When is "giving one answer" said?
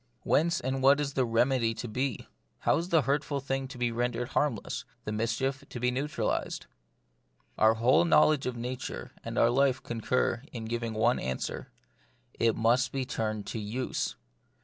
10.65-11.69